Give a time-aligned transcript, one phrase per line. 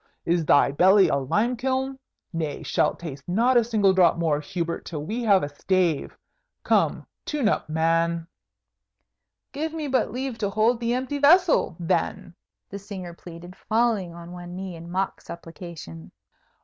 [0.25, 1.99] Is thy belly a lime kiln?
[2.33, 6.17] Nay, shalt taste not a single drop more, Hubert, till we have a stave.
[6.63, 8.25] Come, tune up, man!"
[9.51, 12.33] "Give me but leave to hold the empty vessel, then,"
[12.71, 16.11] the singer pleaded, falling on one knee in mock supplication.